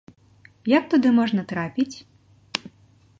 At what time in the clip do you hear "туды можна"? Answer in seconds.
0.93-1.41